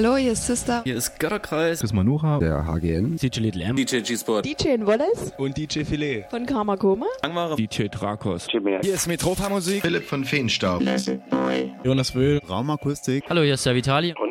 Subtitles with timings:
[0.00, 0.82] Hallo, hier ist Sister.
[0.84, 1.80] Hier ist Götterkreis.
[1.80, 2.38] Hier ist Manuha.
[2.38, 3.16] Der HGN.
[3.16, 3.74] DJ Little M.
[3.74, 4.44] DJ G-Sport.
[4.44, 5.32] DJ Wallace.
[5.38, 6.24] Und DJ Filet.
[6.30, 7.06] Von Karma Koma.
[7.20, 7.56] Angmare.
[7.56, 8.46] DJ Drakos.
[8.48, 9.82] Hier ist Metropa Musik.
[9.82, 10.82] Philipp von Feenstaub.
[11.82, 12.40] Jonas Wöhl.
[12.48, 13.24] Raumakustik.
[13.28, 14.10] Hallo, hier ist der Vitali.
[14.10, 14.30] Dapon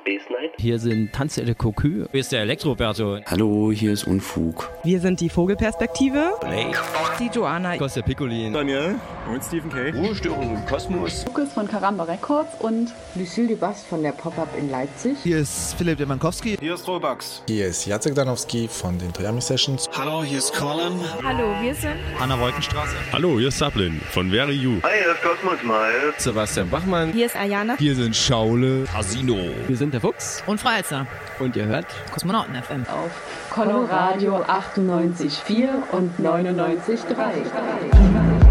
[0.00, 0.52] Space Night.
[0.58, 2.06] Hier sind Tanze de Cocu.
[2.10, 3.18] Hier ist der Elektroberto.
[3.26, 4.70] Hallo, hier ist Unfug.
[4.84, 6.34] Wir sind die Vogelperspektive.
[6.40, 6.78] Blake.
[7.18, 7.76] Die Joanna.
[7.76, 8.52] Kostja Piccolin.
[8.52, 8.96] Daniel.
[9.30, 9.90] Und Stephen K.
[9.90, 11.24] Ruhestörung im Kosmos.
[11.26, 15.16] Lukas von Karamba Records und Lucille Dubas von der Pop-Up in Leipzig.
[15.22, 16.56] Hier ist Philipp Demankowski.
[16.60, 17.42] Hier ist Robux.
[17.48, 19.88] Hier ist Jacek Danowski von den Triami Sessions.
[19.96, 21.00] Hallo, hier ist Colin.
[21.24, 22.94] Hallo, wir sind Anna Wolkenstraße.
[23.12, 24.80] Hallo, hier ist Sablin von Very You.
[24.82, 26.22] Hi, hier ist Cosmos Miles.
[26.22, 27.12] Sebastian Bachmann.
[27.12, 27.76] Hier ist Ayana.
[27.78, 28.84] Hier sind Schaule.
[28.84, 29.36] Casino.
[29.66, 30.42] Wir sind der Fuchs.
[30.46, 31.06] Und Freizer.
[31.38, 32.84] Und ihr hört Kosmonauten FM.
[32.88, 33.10] Auf
[33.50, 38.45] Coloradio 98,4 und 99,3.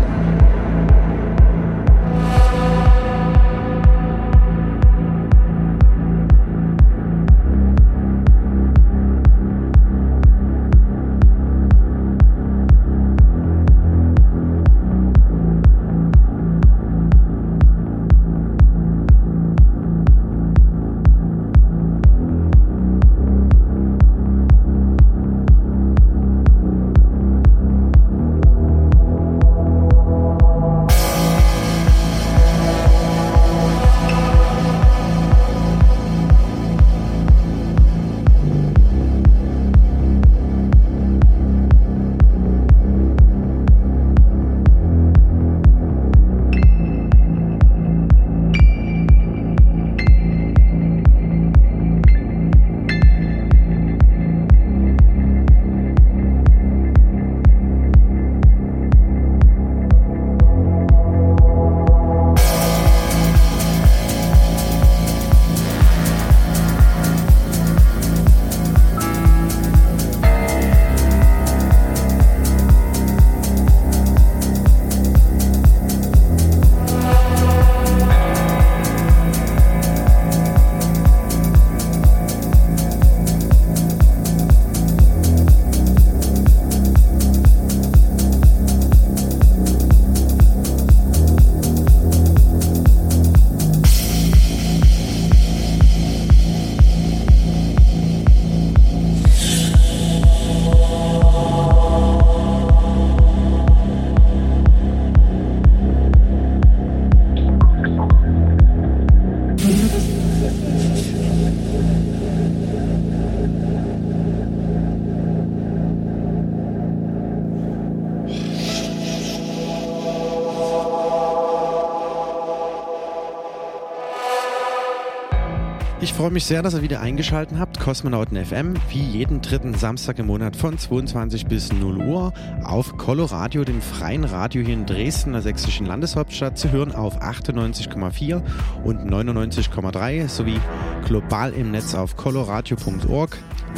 [126.25, 127.79] Freue mich sehr, dass ihr wieder eingeschaltet habt.
[127.79, 132.33] Kosmonauten FM, wie jeden dritten Samstag im Monat von 22 bis 0 Uhr
[132.63, 138.41] auf Coloradio, dem freien Radio hier in Dresden, der sächsischen Landeshauptstadt, zu hören auf 98,4
[138.83, 140.59] und 99,3 sowie
[141.05, 143.37] global im Netz auf coloradio.org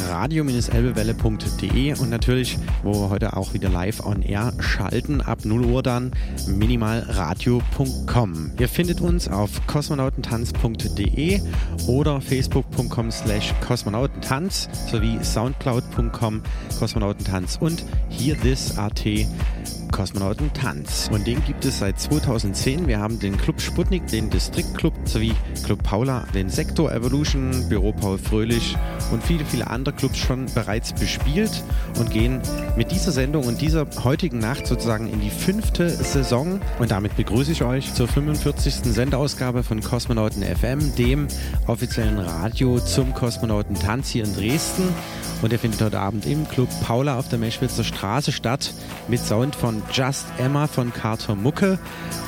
[0.09, 5.83] radio-elbewelle.de und natürlich, wo wir heute auch wieder live on air schalten, ab 0 Uhr
[5.83, 6.11] dann
[6.47, 8.51] minimalradio.com.
[8.59, 11.41] Ihr findet uns auf kosmonautentanz.de
[11.87, 16.41] oder facebook.com slash kosmonautentanz sowie soundcloud.com
[16.79, 19.05] kosmonautentanz und hier this.at
[19.91, 21.09] Kosmonautentanz.
[21.11, 22.87] Und den gibt es seit 2010.
[22.87, 25.33] Wir haben den Club Sputnik, den Distriktclub sowie
[25.63, 28.75] Club Paula, den Sektor Evolution, Büro Paul Fröhlich
[29.11, 31.63] und viele, viele andere Clubs schon bereits bespielt
[31.99, 32.41] und gehen
[32.75, 36.59] mit dieser Sendung und dieser heutigen Nacht sozusagen in die fünfte Saison.
[36.79, 38.75] Und damit begrüße ich euch zur 45.
[38.83, 41.27] Sendeausgabe von Kosmonauten FM, dem
[41.67, 44.83] offiziellen Radio zum Kosmonautentanz hier in Dresden.
[45.41, 48.73] Und der findet heute Abend im Club Paula auf der Meschwitzer Straße statt
[49.07, 51.77] mit Sound von Just Emma von Carter Mucke.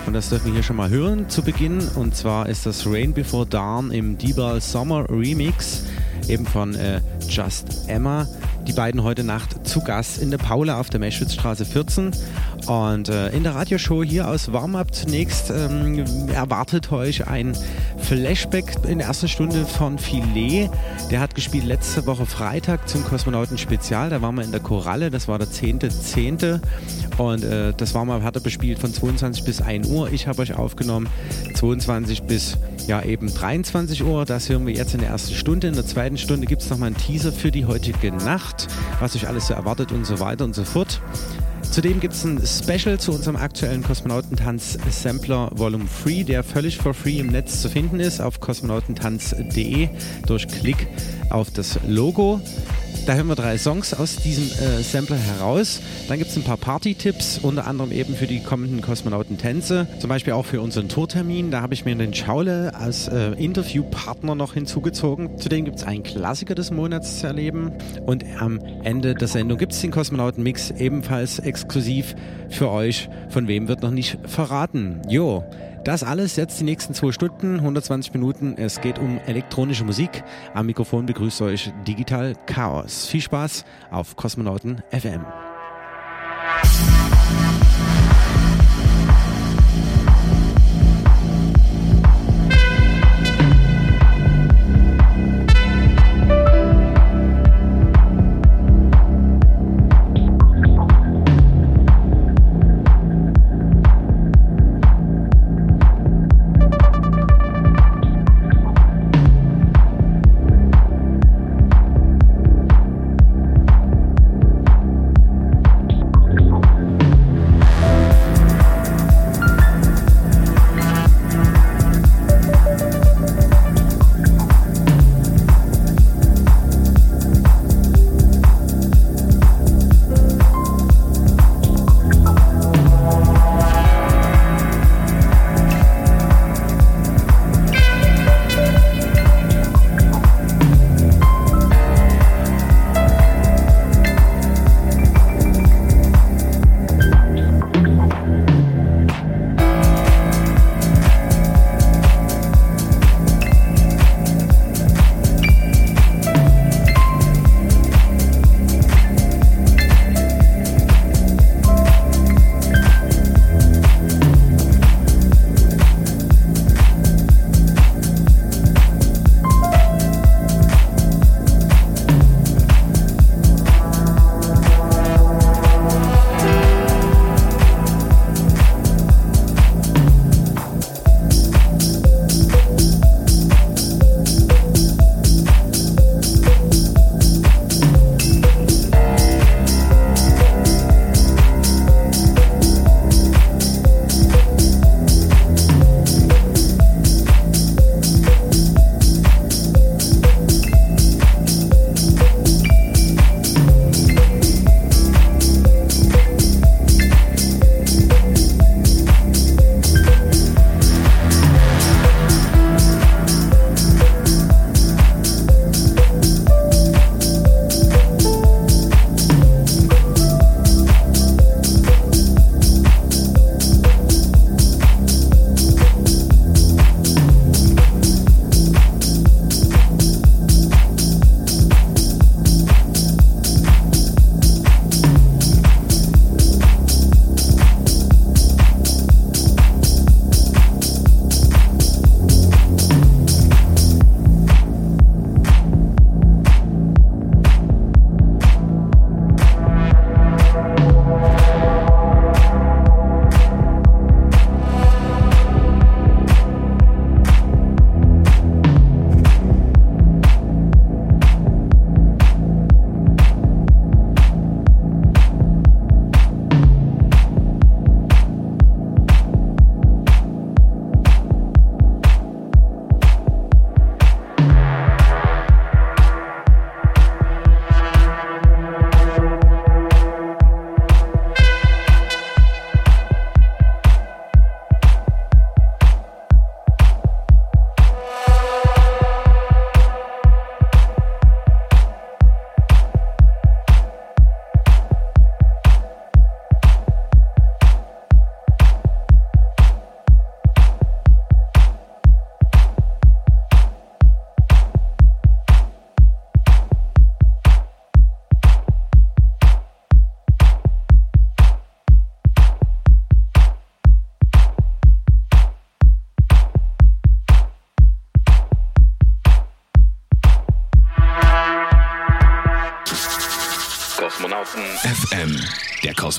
[0.06, 1.80] Und das dürfen wir hier schon mal hören zu Beginn.
[1.96, 5.84] Und zwar ist das Rain Before Dawn im Dibal Summer Remix,
[6.28, 8.28] eben von äh, Just Emma.
[8.70, 12.12] Die beiden heute Nacht zu Gast in der Paula auf der Meschwitzstraße 14.
[12.68, 17.58] Und äh, in der Radioshow hier aus Warm-Up zunächst ähm, erwartet euch ein
[17.98, 20.70] Flashback in der ersten Stunde von Filet.
[21.10, 24.12] Der hat gespielt letzte Woche Freitag zum Kosmonauten Spezial.
[24.12, 25.90] Da waren wir in der Koralle, das war der 10.10.
[25.90, 26.62] .10.
[27.18, 30.12] Und äh, das Warm-Up hat er bespielt von 22 bis 1 Uhr.
[30.12, 31.10] Ich habe euch aufgenommen
[31.56, 32.56] 22 bis
[32.90, 34.26] ja eben 23 Uhr.
[34.26, 35.68] Das hören wir jetzt in der ersten Stunde.
[35.68, 38.59] In der zweiten Stunde gibt es nochmal einen Teaser für die heutige Nacht,
[39.00, 41.02] was euch alles so erwartet und so weiter und so fort.
[41.72, 46.96] Zudem gibt es ein Special zu unserem aktuellen Kosmonautentanz Sampler Volume 3, der völlig for
[46.96, 49.90] free im Netz zu finden ist auf kosmonautentanz.de
[50.26, 50.88] durch Klick
[51.30, 52.42] auf das Logo.
[53.06, 55.82] Da hören wir drei Songs aus diesem äh, Sampler heraus.
[56.08, 60.34] Dann gibt es ein paar Party-Tipps, unter anderem eben für die kommenden Kosmonautentänze, zum Beispiel
[60.34, 61.50] auch für unseren Tourtermin.
[61.50, 65.40] Da habe ich mir den Schaule als äh, Interviewpartner noch hinzugezogen.
[65.40, 67.72] Zudem gibt es einen Klassiker des Monats zu erleben.
[68.06, 72.16] Und am Ende der Sendung gibt es den Kosmonauten-Mix ebenfalls exklusiv
[72.50, 73.10] für euch.
[73.30, 75.02] Von wem wird noch nicht verraten.
[75.08, 75.44] Jo.
[75.84, 78.56] Das alles jetzt die nächsten zwei Stunden, 120 Minuten.
[78.58, 80.24] Es geht um elektronische Musik.
[80.54, 83.08] Am Mikrofon begrüßt euch Digital Chaos.
[83.08, 85.26] Viel Spaß auf Kosmonauten FM.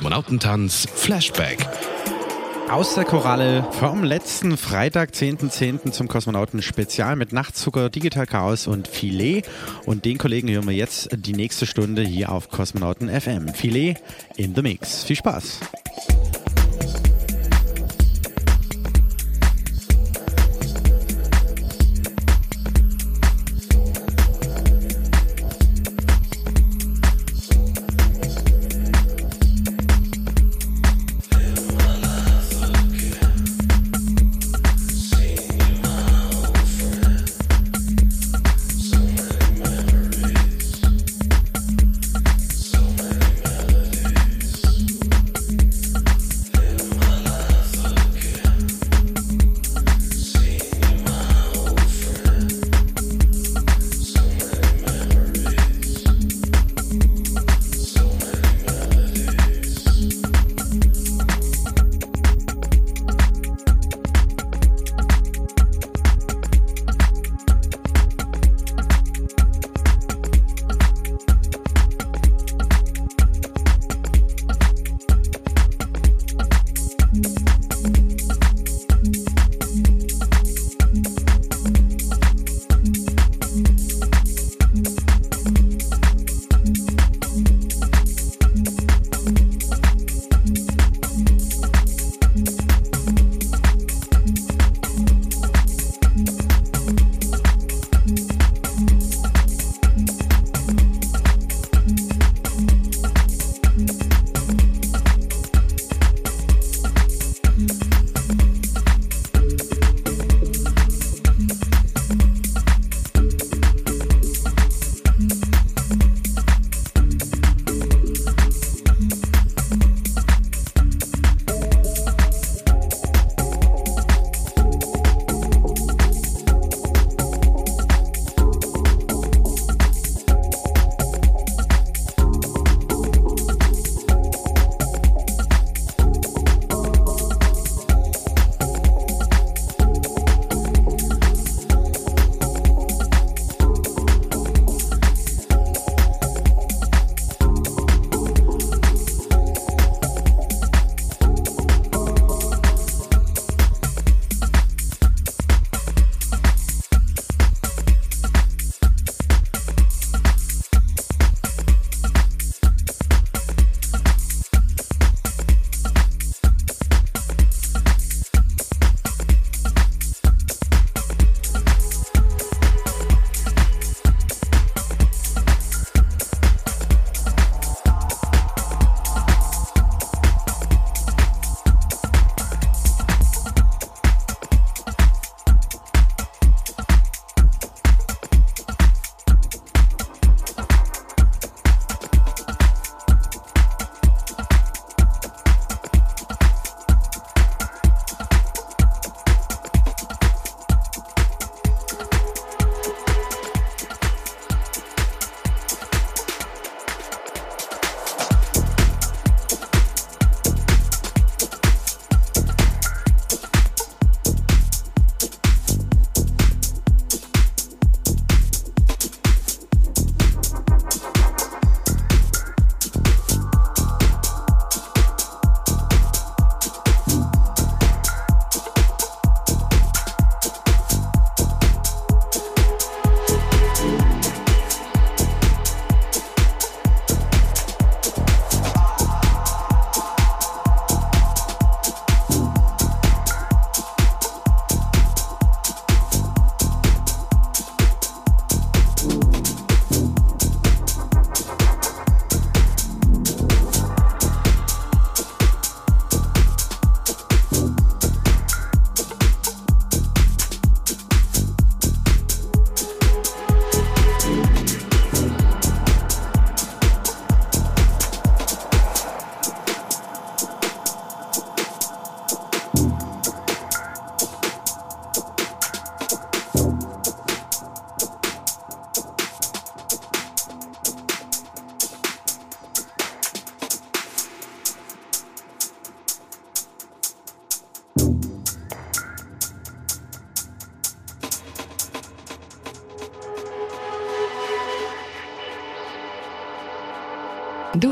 [0.00, 1.59] Kosmonautentanz Flashback.
[2.71, 5.92] Aus der Koralle vom letzten Freitag, 10.10.
[5.92, 9.42] zum Kosmonauten-Spezial mit Nachtzucker, Digital Chaos und Filet.
[9.85, 13.49] Und den Kollegen hören wir jetzt die nächste Stunde hier auf Kosmonauten FM.
[13.49, 13.97] Filet
[14.37, 15.04] in the Mix.
[15.04, 15.61] Viel Spaß!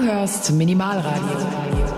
[0.09, 1.98] Hörst Minimalradio.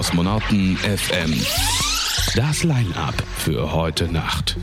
[0.00, 1.30] Kosmonauten FM.
[2.34, 4.56] Das Line-Up für heute Nacht.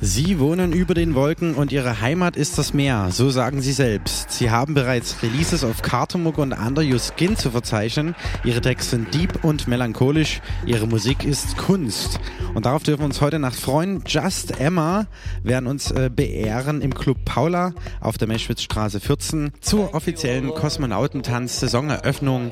[0.00, 4.32] Sie wohnen über den Wolken und ihre Heimat ist das Meer, so sagen sie selbst.
[4.32, 8.14] Sie haben bereits Releases auf Cartermuck und Under Your Skin zu verzeichnen.
[8.42, 10.40] Ihre Texte sind deep und melancholisch.
[10.64, 12.18] Ihre Musik ist Kunst.
[12.54, 14.02] Und darauf dürfen wir uns heute Nacht freuen.
[14.06, 15.06] Just Emma
[15.42, 22.48] werden uns äh, beehren im Club Paula auf der Meschwitzstraße 14 zur offiziellen Kosmonautentanz-Saisoneröffnung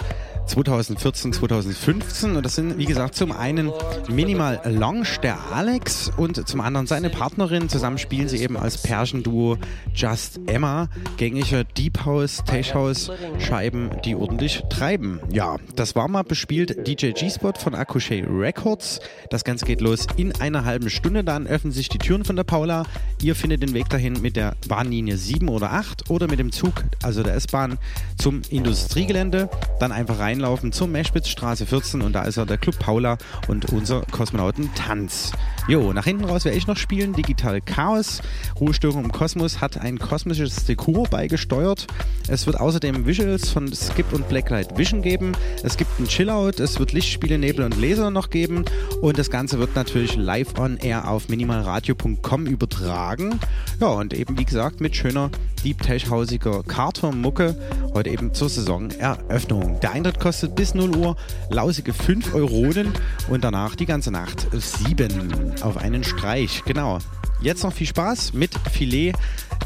[0.47, 3.71] 2014, 2015 und das sind wie gesagt zum einen
[4.09, 7.69] Minimal Lounge der Alex und zum anderen seine Partnerin.
[7.69, 9.59] Zusammen spielen sie eben als Pärchenduo
[9.95, 15.21] Just Emma gängige Deep House, Tech House Scheiben, die ordentlich treiben.
[15.31, 19.01] Ja, das war mal bespielt DJ G-Spot von Akushe Records.
[19.31, 21.25] Das Ganze geht los in einer halben Stunde.
[21.25, 22.85] Dann öffnen sich die Türen von der Paula.
[23.23, 26.85] Ihr findet den Weg dahin mit der Bahnlinie 7 oder 8 oder mit dem Zug,
[27.03, 27.79] also der S-Bahn,
[28.19, 29.49] zum Industriegelände.
[29.79, 33.18] Dann einfach rein reinlaufen zur Meschwitzstraße 14 und da ist er der Club Paula
[33.49, 35.33] und unser Kosmonautentanz.
[35.68, 37.12] Jo, nach hinten raus werde ich noch spielen.
[37.12, 38.23] Digital Chaos.
[38.59, 41.87] Ruhestörung im Kosmos hat ein kosmisches Dekor beigesteuert.
[42.29, 45.33] Es wird außerdem Visuals von Skip und Blacklight Vision geben.
[45.62, 48.64] Es gibt ein Chillout, es wird Lichtspiele, Nebel und Laser noch geben
[49.03, 53.38] und das Ganze wird natürlich live on air auf minimalradio.com übertragen.
[53.81, 55.31] Ja, und eben wie gesagt mit schöner
[55.64, 57.57] Deep Tech-hausiger Carter-Mucke
[57.94, 59.81] heute eben zur Saisoneröffnung.
[59.81, 61.16] Der Eintritt kostet bis 0 Uhr
[61.51, 62.92] lausige 5 Euronen
[63.29, 66.62] und danach die ganze Nacht 7 auf einen Streich.
[66.64, 66.98] Genau.
[67.40, 69.12] Jetzt noch viel Spaß mit Filet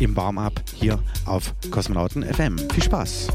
[0.00, 2.58] im Warm-Up hier auf Kosmonauten FM.
[2.70, 3.28] Viel Spaß!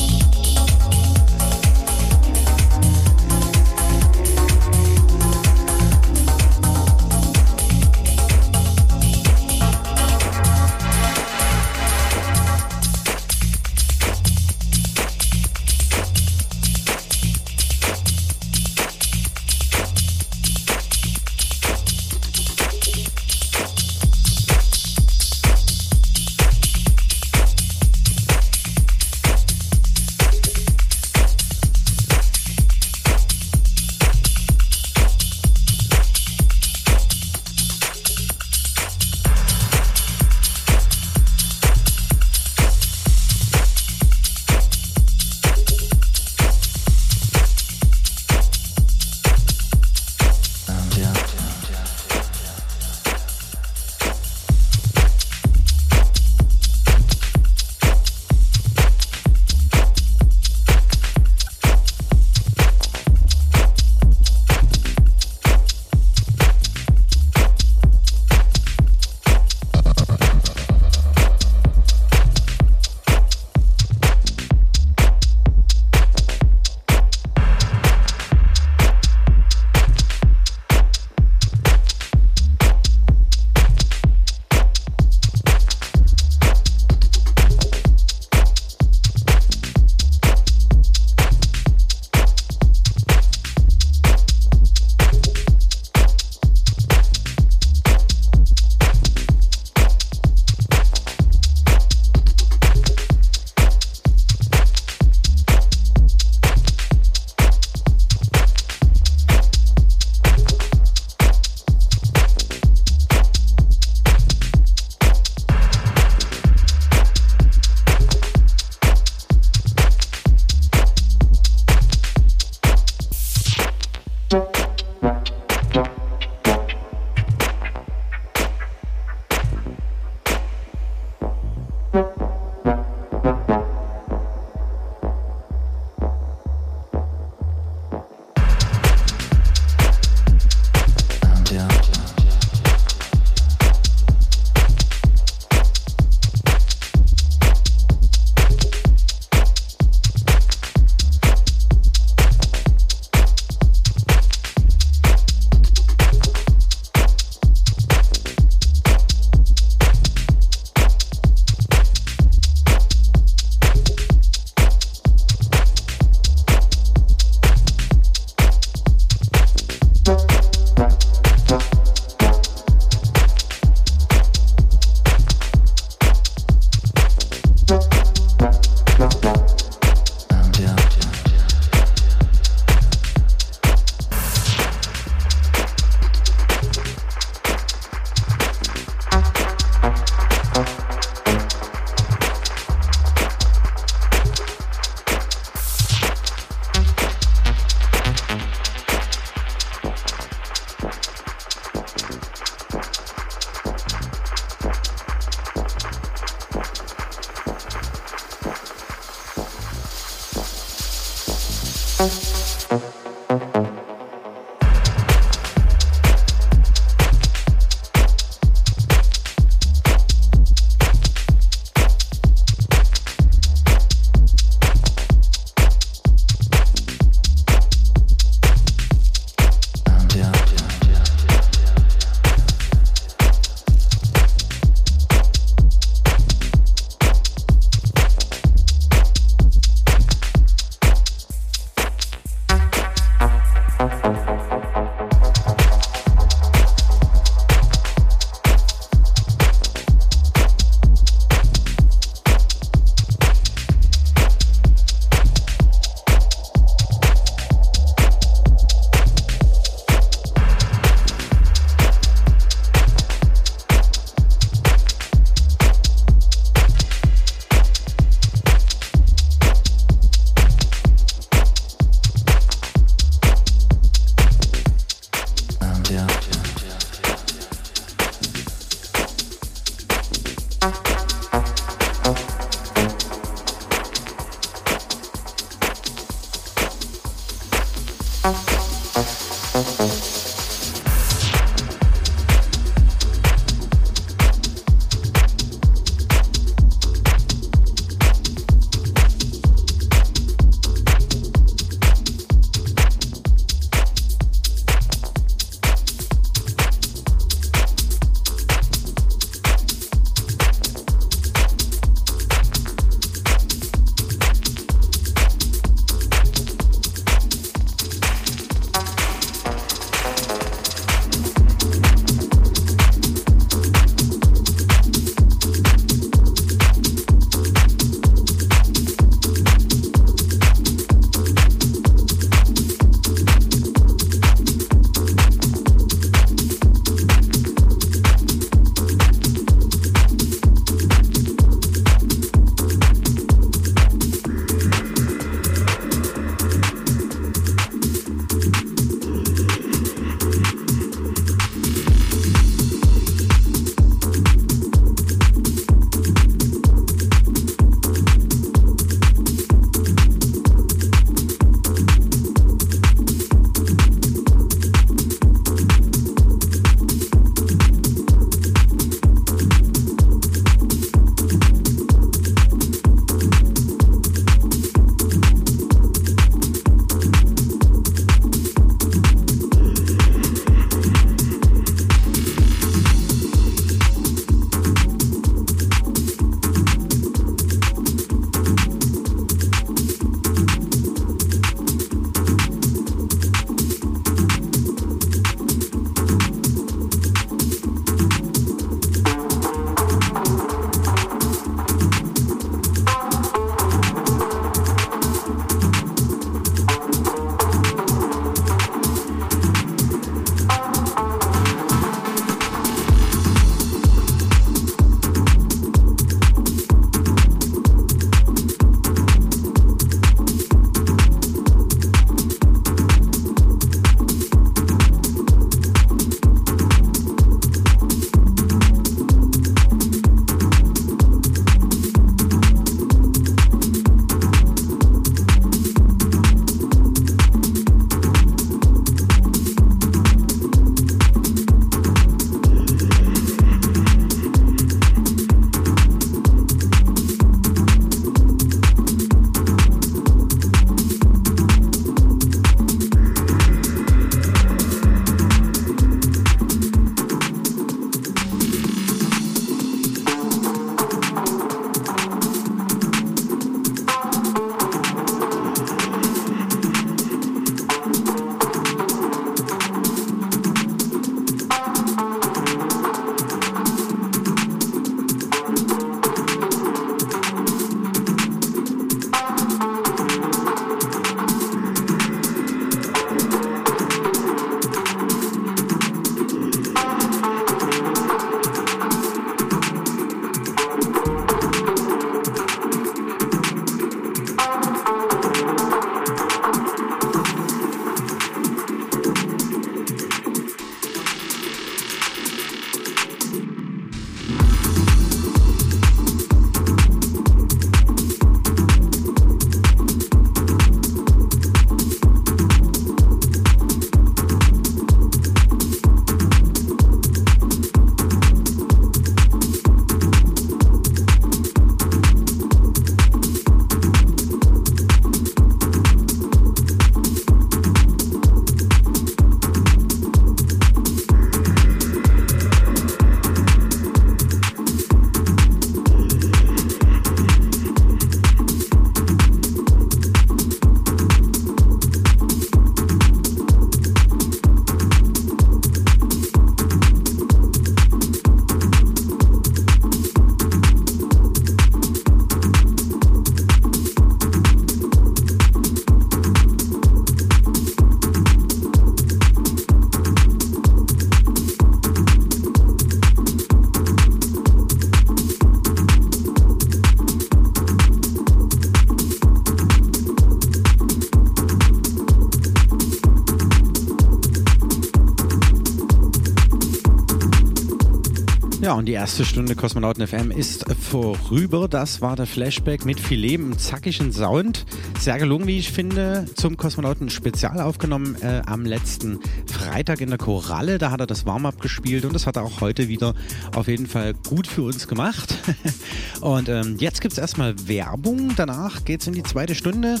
[578.76, 581.66] Und die erste Stunde Kosmonauten FM ist vorüber.
[581.66, 584.66] Das war der Flashback mit viel Leben, zackigen Sound.
[585.00, 590.18] Sehr gelungen, wie ich finde, zum Kosmonauten Spezial aufgenommen äh, am letzten Freitag in der
[590.18, 590.76] Koralle.
[590.76, 593.14] Da hat er das Warm-up gespielt und das hat er auch heute wieder
[593.54, 595.34] auf jeden Fall gut für uns gemacht.
[596.20, 598.32] und ähm, jetzt gibt es erstmal Werbung.
[598.36, 600.00] Danach geht es in die zweite Stunde.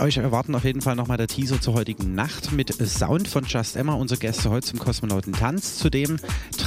[0.00, 3.74] Euch erwarten auf jeden Fall nochmal der Teaser zur heutigen Nacht mit Sound von Just
[3.74, 5.76] Emma, unsere Gäste heute zum Kosmonauten Tanz.
[5.78, 6.18] Zudem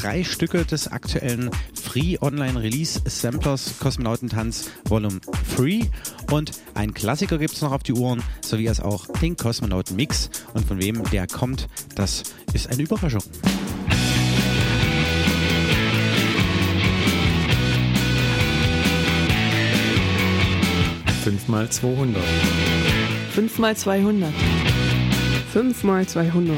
[0.02, 5.20] drei Stücke des aktuellen Free Online Release Samplers Kosmonautentanz Volume
[5.56, 5.89] 3
[6.32, 10.30] und ein Klassiker gibt es noch auf die Uhren, sowie als auch den Kosmonauten Mix
[10.54, 12.24] und von wem der kommt, das
[12.54, 13.22] ist eine Überraschung.
[21.24, 22.24] Fünf mal 200.
[23.32, 24.34] Fünf mal 200.
[25.54, 26.58] Fünf mal 200.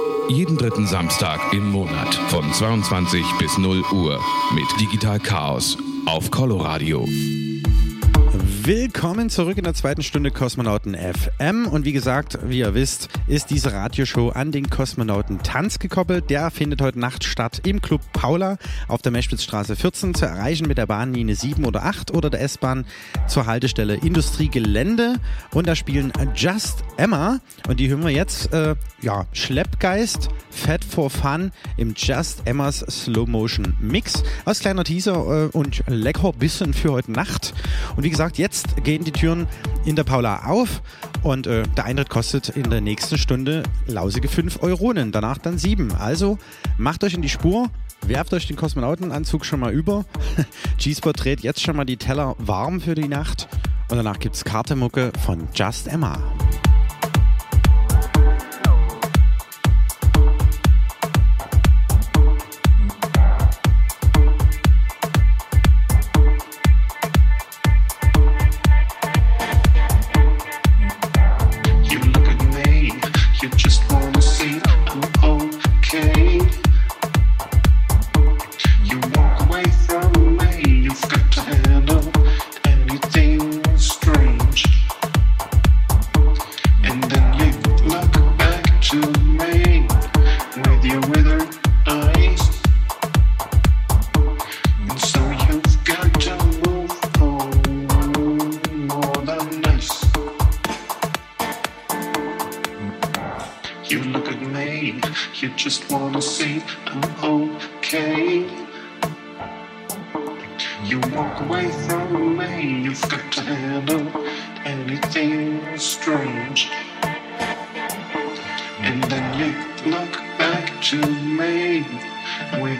[0.31, 4.17] Jeden dritten Samstag im Monat von 22 bis 0 Uhr
[4.55, 7.05] mit Digital Chaos auf Coloradio.
[8.63, 11.65] Willkommen zurück in der zweiten Stunde Kosmonauten FM.
[11.65, 16.29] Und wie gesagt, wie ihr wisst, ist diese Radioshow an den Kosmonauten Tanz gekoppelt.
[16.29, 18.57] Der findet heute Nacht statt im Club Paula
[18.87, 22.85] auf der Meschwitzstraße 14 zu erreichen mit der Bahnlinie 7 oder 8 oder der S-Bahn
[23.27, 25.15] zur Haltestelle Industriegelände.
[25.51, 31.09] Und da spielen Just Emma und die hören wir jetzt, äh, ja, Schleppgeist, Fat for
[31.09, 34.23] Fun im Just Emmas Slow Motion Mix.
[34.45, 37.55] Als kleiner Teaser äh, und lecker bisschen für heute Nacht.
[37.95, 38.50] Und wie gesagt, jetzt
[38.83, 39.47] gehen die Türen
[39.85, 40.81] in der Paula auf
[41.23, 45.93] und äh, der Eintritt kostet in der nächsten Stunde lausige 5 Euronen, danach dann 7.
[45.95, 46.37] Also
[46.77, 47.69] macht euch in die Spur,
[48.05, 50.05] werft euch den Kosmonautenanzug schon mal über.
[50.77, 53.47] G-Spot dreht jetzt schon mal die Teller warm für die Nacht
[53.89, 56.17] und danach gibt es Kartemucke von Just Emma.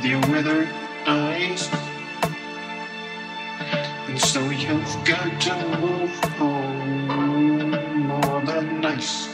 [0.02, 0.68] with your withered
[1.06, 1.70] eyes.
[4.08, 9.31] And so you've got to move on more than nice.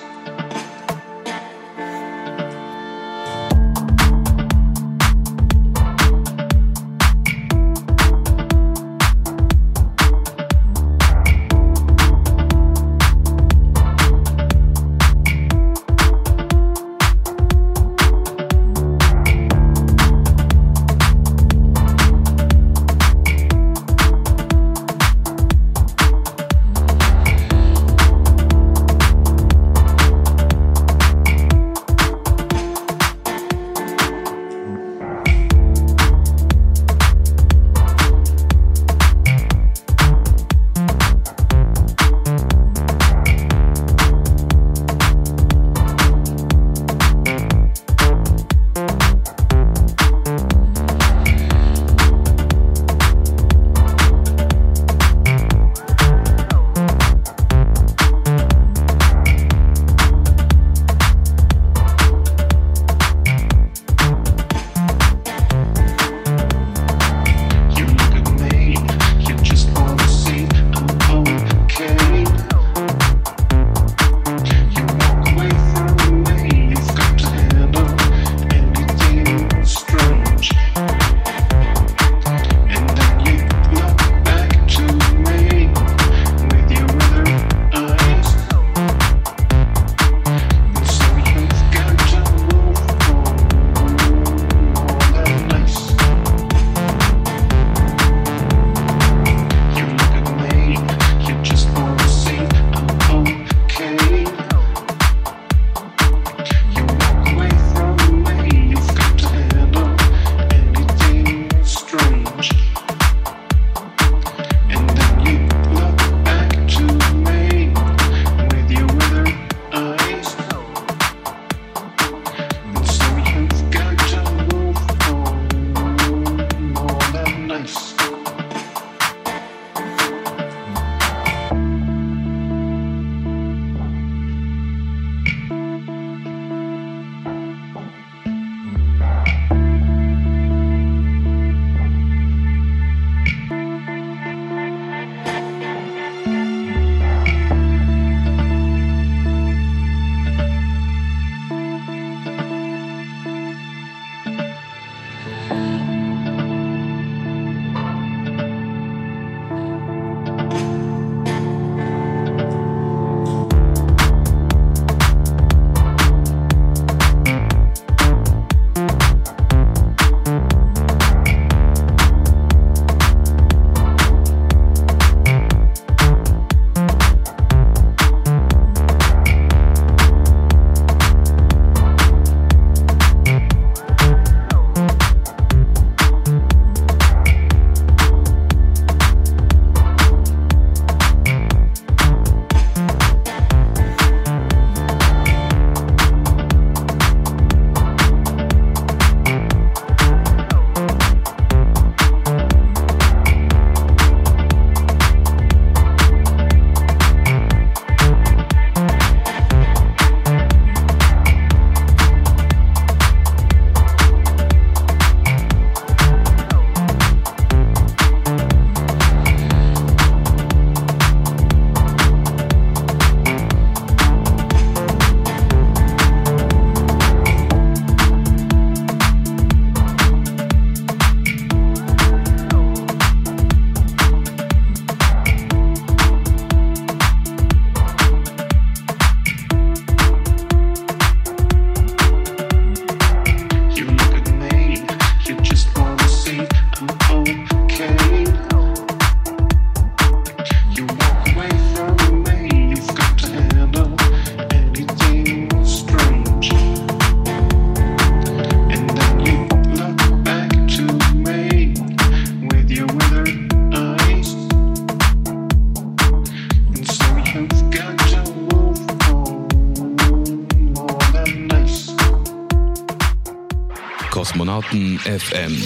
[275.07, 275.65] FM.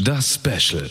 [0.00, 0.90] Das Special.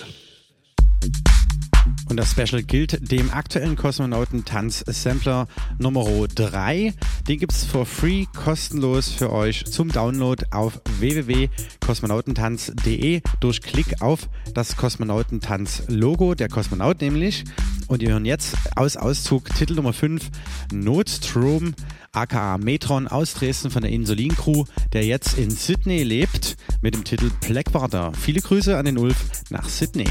[2.10, 5.48] Und das Special gilt dem aktuellen Kosmonautentanz-Sampler
[5.80, 6.94] Nummer 3.
[7.28, 10.80] Den gibt es for free, kostenlos für euch zum Download auf
[11.84, 17.44] www.kosmonautentanz.de durch Klick auf das Kosmonautentanz-Logo, der Kosmonaut nämlich.
[17.88, 20.30] Und wir hören jetzt aus Auszug Titel Nummer 5,
[20.72, 21.76] Notstrom,
[22.12, 27.04] aka Metron aus Dresden von der Insulin Crew, der jetzt in Sydney lebt, mit dem
[27.04, 28.14] Titel Blackwater.
[28.14, 29.18] Viele Grüße an den Ulf
[29.50, 30.08] nach Sydney.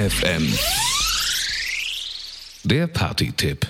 [0.00, 0.50] FM.
[2.64, 3.66] Der Party-Tipp.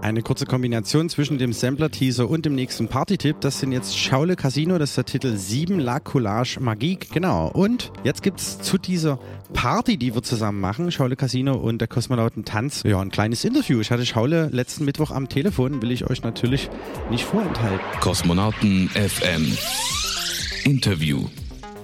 [0.00, 3.40] Eine kurze Kombination zwischen dem Sampler-Teaser und dem nächsten Party-Tipp.
[3.40, 7.08] Das sind jetzt Schaule Casino, das ist der Titel 7 La Collage Magique.
[7.12, 7.48] Genau.
[7.48, 9.18] Und jetzt gibt es zu dieser
[9.52, 13.80] Party, die wir zusammen machen, Schaule Casino und der Kosmonauten Tanz, ja, ein kleines Interview.
[13.80, 16.70] Ich hatte Schaule letzten Mittwoch am Telefon, will ich euch natürlich
[17.10, 17.80] nicht vorenthalten.
[18.00, 19.56] Kosmonauten FM.
[20.64, 21.26] Interview.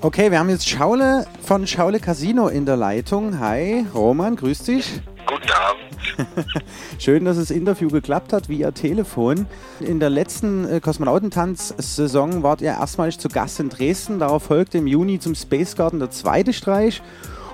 [0.01, 3.41] Okay, wir haben jetzt Schaule von Schaule Casino in der Leitung.
[3.41, 5.01] Hi, Roman, grüß dich.
[5.27, 6.47] Guten Abend.
[7.01, 9.47] Schön, dass das Interview geklappt hat via Telefon.
[9.81, 14.21] In der letzten äh, Kosmonautentanz-Saison wart ihr erstmalig zu Gast in Dresden.
[14.21, 17.03] Darauf folgte im Juni zum Space Garden der zweite Streich.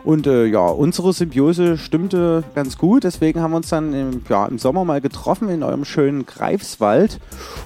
[0.04, 3.04] Und äh, ja, unsere Symbiose stimmte ganz gut.
[3.04, 7.20] Deswegen haben wir uns dann im, ja, im Sommer mal getroffen in eurem schönen Greifswald.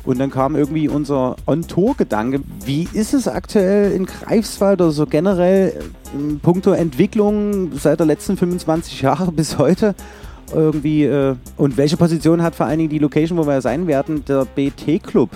[0.04, 2.40] Und dann kam irgendwie unser On-Tour-Gedanke.
[2.64, 5.80] Wie ist es aktuell in Greifswald oder so generell
[6.14, 9.96] in puncto Entwicklung seit der letzten 25 Jahre bis heute?
[10.54, 14.24] Irgendwie, äh, und welche Position hat vor allen Dingen die Location, wo wir sein werden,
[14.24, 15.30] der BT-Club?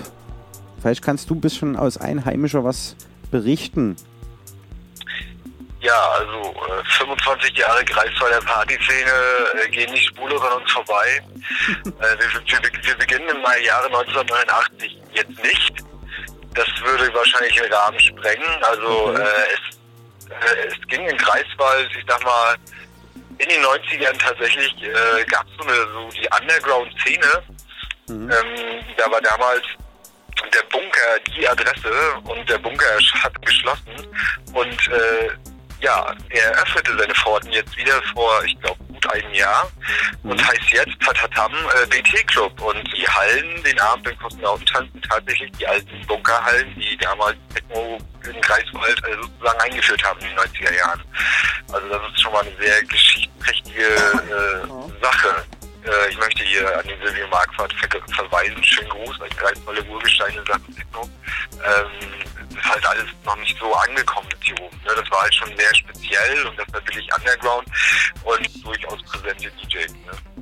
[0.79, 2.95] Vielleicht kannst du ein bisschen aus Einheimischer was
[3.29, 3.97] berichten.
[5.83, 9.11] Ja, also äh, 25 Jahre Greifswalder Partyszene
[9.63, 11.21] äh, gehen nicht spurlos an uns vorbei.
[11.83, 15.73] äh, wir, wir, wir, beginnen im Mai Jahre 1989 jetzt nicht.
[16.53, 18.63] Das würde wahrscheinlich den Rahmen sprengen.
[18.63, 19.17] Also Mhm.
[19.17, 19.23] äh,
[19.53, 22.55] es, äh, es ging in Greifswald, ich sag mal,
[23.39, 27.43] in den 90ern tatsächlich äh, gab es so eine so die Underground-Szene.
[28.09, 28.29] Ähm,
[28.97, 29.63] da war damals
[30.53, 31.91] der Bunker die Adresse
[32.23, 32.85] und der Bunker
[33.21, 34.07] hat geschlossen
[34.53, 35.29] und äh,
[35.81, 39.69] ja, er öffnete seine Pforten jetzt wieder vor, ich glaube, gut einem Jahr
[40.23, 45.05] und heißt jetzt Tatatam äh, BT Club und die Hallen, den Abend im Kosmonautentanz sind
[45.09, 50.37] tatsächlich die alten Bunkerhallen, die damals Techno in Greifswald äh, sozusagen eingeführt haben in den
[50.37, 51.03] 90er Jahren.
[51.71, 55.45] Also das ist schon mal eine sehr geschichtsträchtige äh, Sache.
[55.85, 58.63] Äh, ich möchte hier an den Silvio Marquardt ver verweisen.
[58.63, 61.09] Schönen Gruß, ein Greifswalder Urgestein in Sachen Techno.
[61.65, 64.77] Ähm, ist halt alles noch nicht so angekommen hier oben.
[64.77, 64.91] Ne?
[64.95, 67.67] Das war halt schon sehr speziell und das war wirklich Underground
[68.23, 69.93] und durchaus präsente DJs.
[69.93, 70.32] Ne?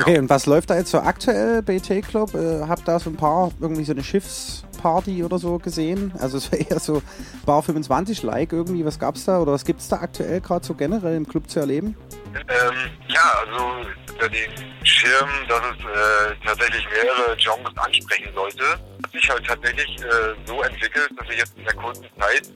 [0.00, 2.34] Okay, und was läuft da jetzt so aktuell BT Club?
[2.34, 6.12] Äh, hab da so ein paar, irgendwie so eine Schiffsparty oder so gesehen.
[6.18, 7.02] Also es war eher so
[7.44, 8.84] Bar 25-like irgendwie.
[8.84, 11.96] Was gab's da oder was gibt's da aktuell gerade so generell im Club zu erleben?
[12.34, 14.50] Ähm, ja, also unter den
[14.84, 18.64] Schirm, dass es äh, tatsächlich mehrere Genres ansprechen sollte,
[19.02, 22.48] hat sich halt tatsächlich äh, so entwickelt, dass wir jetzt in der kurzen Zeit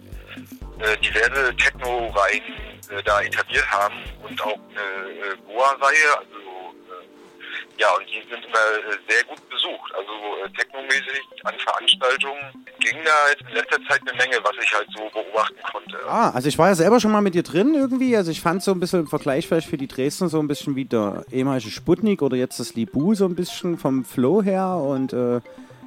[0.81, 2.43] äh, diverse Techno-Reihen
[2.91, 6.52] äh, da etabliert haben und auch eine äh, Goa-Reihe, also
[7.83, 9.91] ja, und die sind immer äh, sehr gut besucht.
[9.95, 10.13] Also
[10.45, 12.41] äh, technomäßig an Veranstaltungen
[12.79, 15.99] ging da jetzt in letzter Zeit eine Menge, was ich halt so beobachten konnte.
[16.07, 18.17] Ah, also ich war ja selber schon mal mit dir drin irgendwie.
[18.17, 20.77] Also ich fand so ein bisschen im Vergleich vielleicht für die Dresden so ein bisschen
[20.77, 25.13] wie der ehemalige Sputnik oder jetzt das Libu so ein bisschen vom Flow her und
[25.13, 25.41] äh,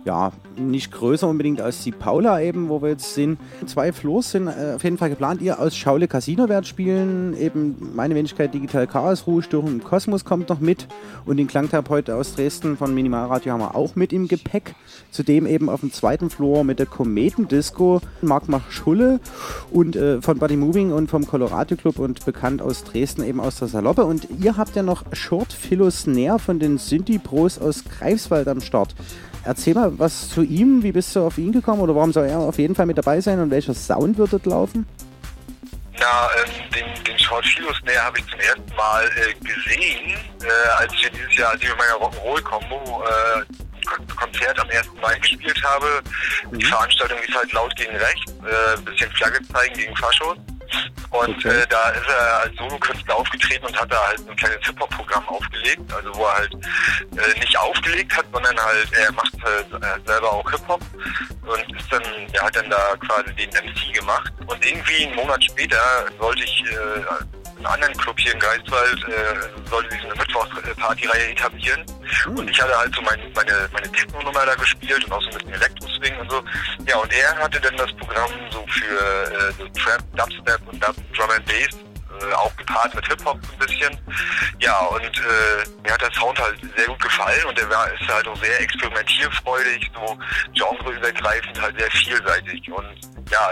[0.06, 3.40] ja, nicht größer unbedingt als die Paula eben, wo wir jetzt sind.
[3.66, 5.42] Zwei Floors sind äh, auf jeden Fall geplant.
[5.42, 7.36] Ihr aus Schaule Casino werdet spielen.
[7.38, 10.88] Eben meine Wenigkeit Digital Chaos, Ruhestörung im Kosmos kommt noch mit.
[11.26, 14.76] Und den Klangtherapeut aus Dresden von Minimalradio haben wir auch mit im Gepäck.
[15.10, 19.20] Zudem eben auf dem zweiten Floor mit der Kometendisco Marc Marschulle
[19.72, 23.58] und äh, von Body Moving und vom Colorado Club und bekannt aus Dresden eben aus
[23.58, 24.06] der Saloppe.
[24.06, 28.62] Und ihr habt ja noch Short Philo Snare von den Synthi Pros aus Greifswald am
[28.62, 28.94] Start.
[29.46, 30.82] Erzähl mal was zu ihm.
[30.82, 33.22] Wie bist du auf ihn gekommen oder warum soll er auf jeden Fall mit dabei
[33.22, 34.88] sein und welcher Sound wird dort laufen?
[36.00, 40.70] Na, ähm, den, den Short Philo Snare habe ich zum ersten Mal äh, gesehen, äh,
[40.78, 44.88] als wir dieses Jahr, als ich mit meiner Rock'n'Roll-Kombo äh, Kon Konzert am 1.
[45.00, 46.02] Mai gespielt habe.
[46.52, 50.38] Die Veranstaltung ist halt laut gegen rechts, äh, bisschen Flagge zeigen gegen Faschos.
[51.12, 51.62] Und Okay.
[51.62, 55.94] äh, da ist er als Solokünstler aufgetreten und hat da halt ein kleines Hip-Hop-Programm aufgelegt,
[55.94, 60.32] also wo er halt äh, nicht aufgelegt hat, sondern halt, er macht halt, äh, selber
[60.34, 60.82] auch Hip-Hop
[61.44, 64.32] und ist dann, er hat dann da quasi den MC gemacht.
[64.46, 69.70] Und irgendwie einen Monat später sollte ich äh, einen anderen Club hier in Greifswald, äh,
[69.70, 71.86] sollte sich eine Mittwochspartyreihe etablieren.
[72.28, 75.38] Und ich hatte halt so mein, meine, meine Techno-Nummer da gespielt und auch so ein
[75.38, 76.44] bisschen Elektro-Swing und so.
[76.86, 80.96] Ja, und er hatte dann das Programm so für äh, so Trap, Dubstep und Dub,
[81.16, 81.86] Drum and Bass
[82.22, 83.98] äh, auch gepaart mit Hip-Hop so ein bisschen.
[84.60, 88.08] Ja, und äh, mir hat der Sound halt sehr gut gefallen und er war, ist
[88.08, 90.18] halt auch sehr experimentierfreudig, so
[90.54, 92.72] genreübergreifend, halt sehr vielseitig.
[92.72, 93.00] Und
[93.30, 93.52] ja,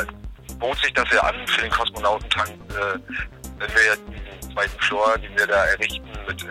[0.60, 5.18] bot sich das ja an für den Kosmonautentank, äh, wenn wir jetzt diesen zweiten Floor,
[5.18, 6.48] den wir da errichten, mit äh,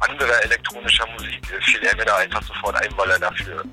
[0.00, 3.64] anderer elektronischer Musik, äh, fiel er mir da einfach sofort ein, weil er dafür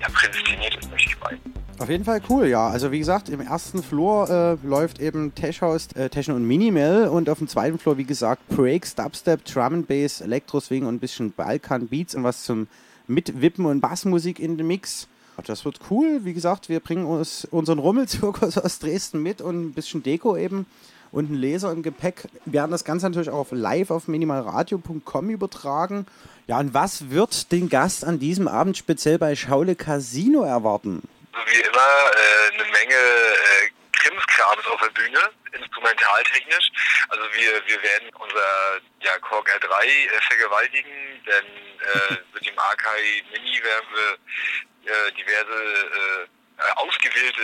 [0.00, 1.40] ja, prädestiniert ist, möchte ich meinen.
[1.78, 2.68] Auf jeden Fall cool, ja.
[2.68, 7.08] Also wie gesagt, im ersten Floor äh, läuft eben Tech House, äh, Techno und Minimal
[7.08, 10.94] und auf dem zweiten Floor, wie gesagt, Breaks, Dubstep, Drum and Bass, Elektro Swing und
[10.94, 12.66] ein bisschen Balkan Beats und was zum
[13.08, 15.06] Mitwippen und Bassmusik in den Mix.
[15.44, 16.20] Das wird cool.
[16.22, 20.64] Wie gesagt, wir bringen uns unseren Rummelzirkus aus Dresden mit und ein bisschen Deko eben
[21.12, 22.28] und einen Laser im Gepäck.
[22.44, 26.06] Wir werden das Ganze natürlich auch live auf minimalradio.com übertragen.
[26.46, 31.02] Ja, und was wird den Gast an diesem Abend speziell bei Schaule Casino erwarten?
[31.44, 35.20] wie immer äh, eine Menge äh, Krimskrams auf der Bühne,
[35.52, 36.70] instrumentaltechnisch.
[37.08, 43.22] Also wir, wir werden unser ja, Korg R3 äh, vergewaltigen, denn äh, mit dem Akai
[43.32, 46.35] Mini werden wir äh, diverse äh,
[46.76, 47.42] ausgewählte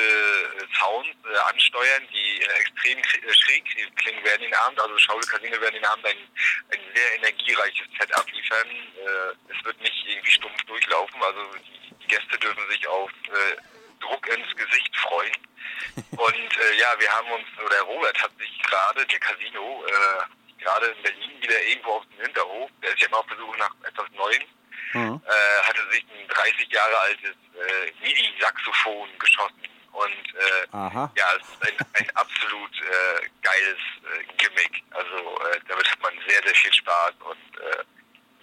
[0.78, 3.64] Sounds äh, ansteuern, die äh, extrem schräg
[3.96, 4.80] klingen werden den Abend.
[4.80, 6.16] Also Schaule Casino werden den Abend ein,
[6.70, 8.68] ein sehr energiereiches Set abliefern.
[8.68, 11.22] Äh, es wird nicht irgendwie stumpf durchlaufen.
[11.22, 13.56] Also die, die Gäste dürfen sich auf äh,
[14.00, 15.36] Druck ins Gesicht freuen.
[16.10, 20.86] Und äh, ja, wir haben uns, oder Robert hat sich gerade, der Casino, äh, gerade
[20.86, 23.74] in Berlin wieder irgendwo auf dem Hinterhof, der ist ja immer auf der Suche nach
[23.86, 24.42] etwas Neuem,
[24.92, 25.20] mhm.
[25.24, 29.62] äh, hatte sich ein 30 Jahre altes äh, MIDI-Saxophon geschossen.
[29.92, 34.82] Und äh, ja, es ist ein, ein absolut äh, geiles äh, Gimmick.
[34.90, 37.38] Also äh, damit hat man sehr, sehr viel Spaß und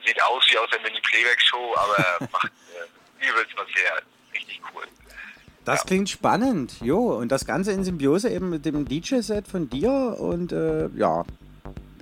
[0.06, 2.52] sieht aus wie aus der Mini-Playback-Show, aber macht
[3.20, 4.02] übelst was her.
[4.34, 4.84] Richtig cool.
[5.66, 5.86] Das ja.
[5.86, 7.18] klingt spannend, jo.
[7.18, 11.24] Und das Ganze in Symbiose eben mit dem DJ-Set von dir und äh, ja,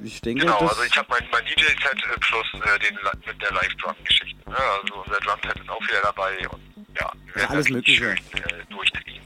[0.03, 0.45] ich denke.
[0.45, 4.49] Genau, also ich habe mein, mein DJ-Set plus äh, den, mit der Live-Drum-Geschichte.
[4.49, 4.55] Ne?
[4.55, 6.61] Also unser Drum-Set ist auch wieder dabei und
[6.99, 8.03] ja, wir ja, alles Mögliche.
[8.03, 9.21] Schön, äh, durchdrehen.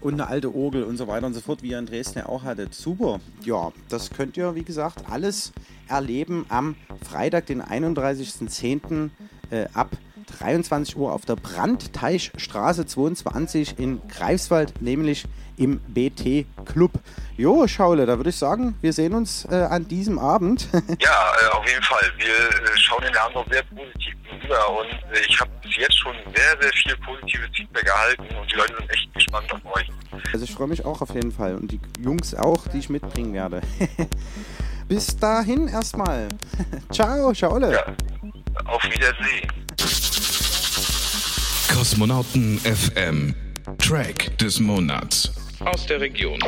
[0.00, 2.26] Und eine alte Orgel und so weiter und so fort, wie ihr in Dresden ja
[2.26, 2.74] auch hattet.
[2.74, 3.20] Super.
[3.44, 5.52] Ja, das könnt ihr, wie gesagt, alles
[5.88, 6.74] erleben am
[7.08, 9.10] Freitag, den 31.10.
[9.50, 9.90] Äh, ab
[10.38, 15.26] 23 Uhr auf der Brandteichstraße 22 in Greifswald, nämlich
[15.56, 16.92] im BT Club.
[17.36, 20.68] Jo, Schaule, da würde ich sagen, wir sehen uns äh, an diesem Abend.
[20.72, 22.12] ja, äh, auf jeden Fall.
[22.18, 25.98] Wir äh, schauen den Abend auch sehr positiv gegenüber und äh, ich habe bis jetzt
[25.98, 29.88] schon sehr, sehr viel positives Feedback erhalten und die Leute sind echt gespannt auf euch.
[30.32, 33.32] Also ich freue mich auch auf jeden Fall und die Jungs auch, die ich mitbringen
[33.34, 33.60] werde.
[34.88, 36.28] bis dahin erstmal.
[36.92, 37.72] Ciao, Schaule.
[37.72, 37.96] Ja,
[38.66, 39.48] auf Wiedersehen.
[41.74, 43.34] Kosmonauten FM.
[43.78, 45.32] Track des Monats.
[45.64, 46.38] Aus der Region.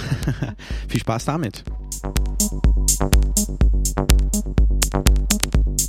[0.88, 1.64] Viel Spaß damit.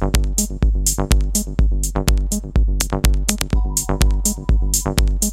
[0.00, 0.14] Thank
[5.24, 5.29] you.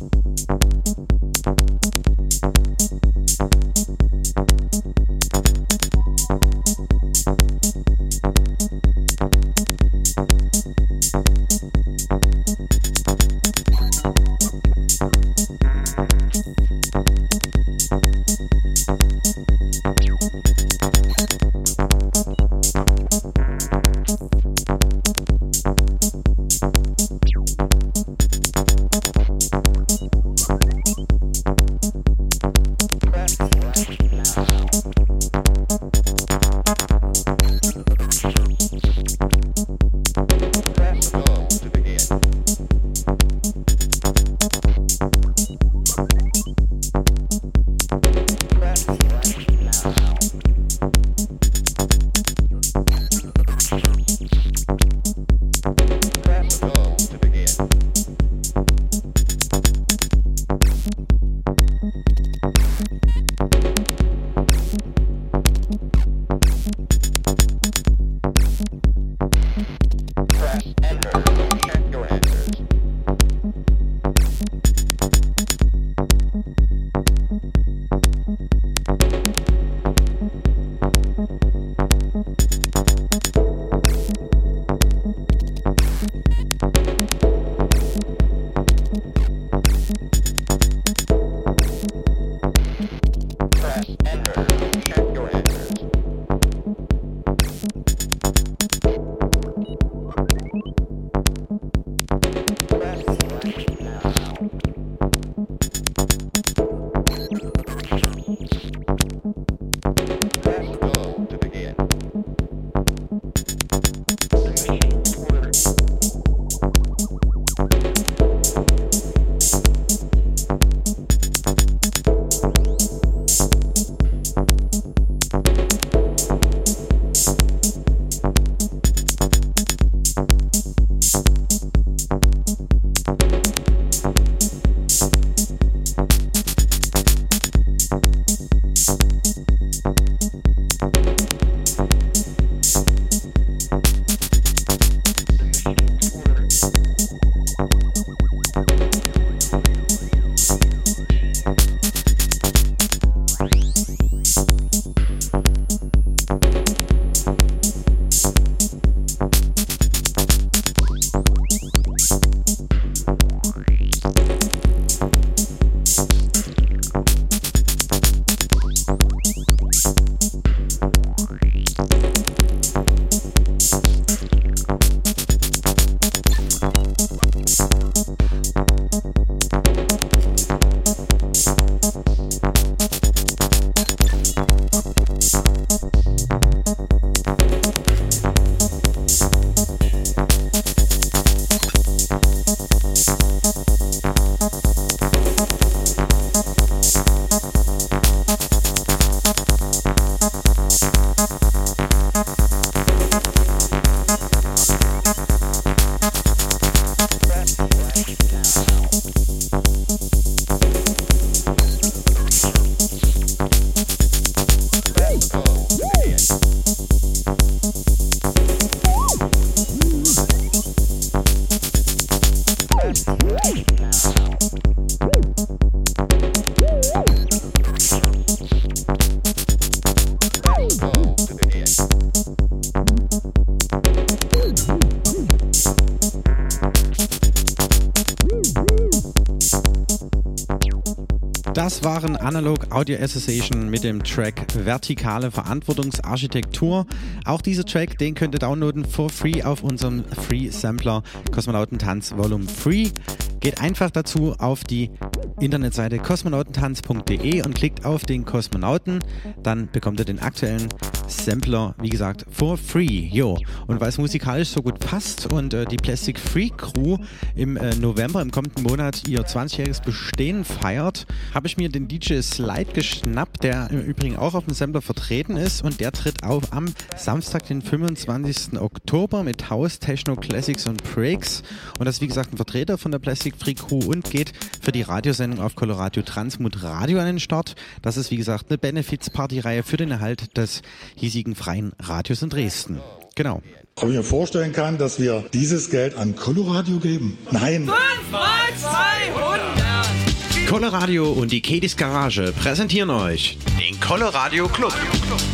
[242.04, 246.86] Waren Analog Audio Association mit dem Track Vertikale Verantwortungsarchitektur.
[247.26, 251.02] Auch dieser Track, den könnt ihr downloaden for free auf unserem Free Sampler
[251.32, 252.92] Kosmonautentanz Volume 3.
[253.40, 254.92] Geht einfach dazu auf die
[255.40, 259.00] Internetseite kosmonautentanz.de und klickt auf den Kosmonauten.
[259.42, 260.68] Dann bekommt ihr den aktuellen
[261.08, 263.08] Sampler, wie gesagt, for free.
[263.12, 263.40] Jo.
[263.66, 266.98] Und weil es musikalisch so gut passt und äh, die Plastic Free Crew
[267.36, 272.22] im äh, November, im kommenden Monat, ihr 20-jähriges Bestehen feiert, habe ich mir den DJ
[272.22, 276.54] Slide geschnappt, der im Übrigen auch auf dem Sampler vertreten ist und der tritt auf
[276.54, 278.62] am Samstag, den 25.
[278.62, 281.44] Oktober mit House, Techno, Classics und Breaks.
[281.80, 284.32] Und das ist wie gesagt ein Vertreter von der Plastic Free Crew und geht
[284.62, 287.56] für die Radiosendung auf Colorado Transmut Radio an den Start.
[287.82, 290.62] Das ist wie gesagt eine Benefits-Party-Reihe für den Erhalt des
[290.96, 292.80] hiesigen freien Radios in Dresden.
[293.18, 293.42] Genau.
[293.78, 297.18] Ob ich mir vorstellen kann, dass wir dieses Geld an Coloradio geben?
[297.32, 297.66] Nein.
[297.66, 297.72] 5
[298.12, 298.22] mal
[298.56, 300.48] 200.
[300.48, 304.74] Coloradio und die Kedis Garage präsentieren euch den Coloradio Club.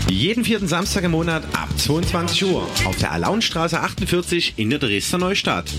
[0.09, 5.19] Jeden vierten Samstag im Monat ab 22 Uhr auf der Alaunstraße 48 in der Dresdner
[5.19, 5.69] Neustadt.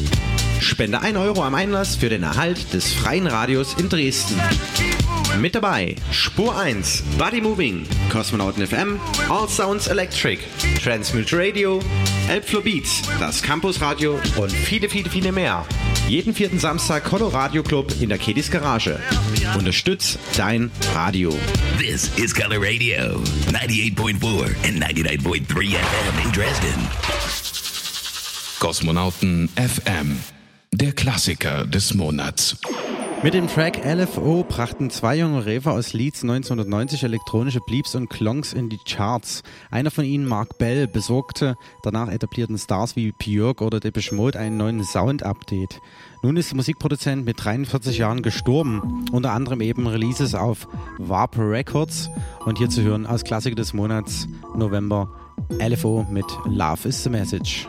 [0.61, 4.39] Spende 1 Euro am Einlass für den Erhalt des freien Radios in Dresden.
[5.41, 10.41] Mit dabei Spur 1, Body Moving, Kosmonauten FM, All Sounds Electric,
[10.83, 11.81] Transmute Radio,
[12.29, 15.67] Elbflow Beats, das Campus Radio und viele, viele, viele mehr.
[16.09, 18.99] Jeden vierten Samstag Coloradio Club in der Kedis Garage.
[19.59, 21.37] Unterstütz dein Radio.
[21.79, 23.21] This is Color Radio,
[23.53, 26.89] 98.4 and 99.3 FM in Dresden.
[28.61, 30.19] Kosmonauten FM,
[30.73, 32.57] der Klassiker des Monats.
[33.25, 38.53] Mit dem Track LFO brachten zwei junge Refer aus Leeds 1990 elektronische Bleeps und Klongs
[38.53, 39.43] in die Charts.
[39.71, 44.59] Einer von ihnen, Mark Bell, besorgte danach etablierten Stars wie Björk oder Depeche Mode einen
[44.59, 45.81] neuen Sound-Update.
[46.23, 50.69] Nun ist der Musikproduzent mit 43 Jahren gestorben, unter anderem eben Releases auf
[50.99, 52.11] Warp Records
[52.45, 55.09] und hier zu hören als Klassiker des Monats November
[55.59, 57.67] LFO mit Love is the Message.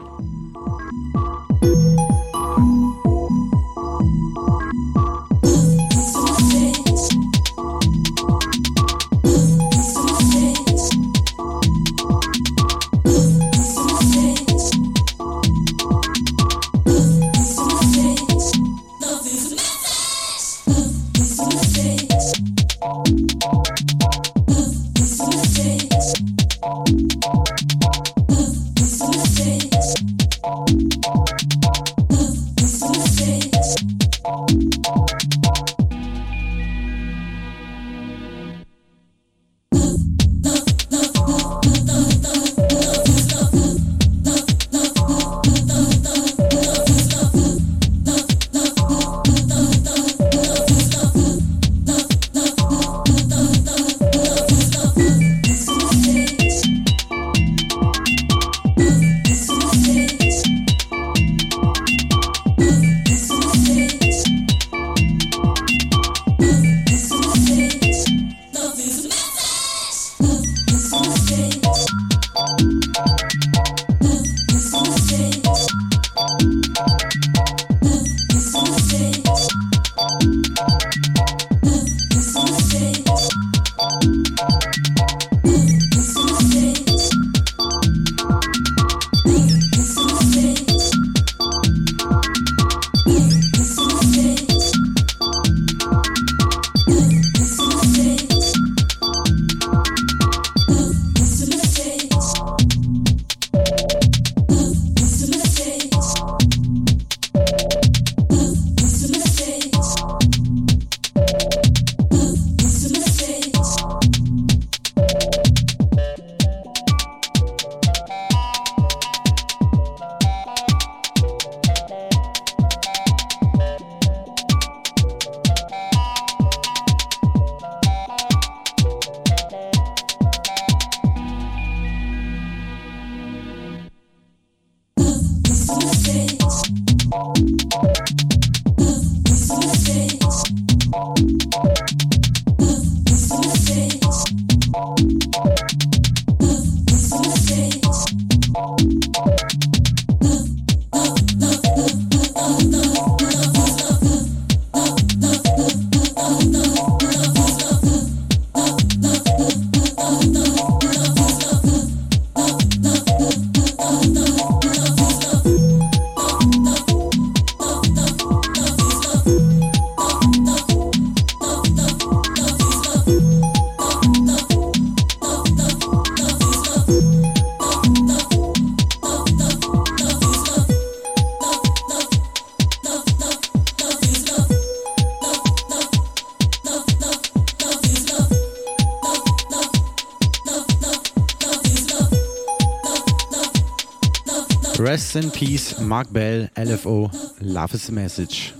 [195.35, 198.53] Peace, Mark Bell, LFO, Love is the Message.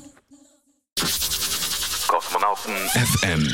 [2.06, 3.48] Kosmonauten FM.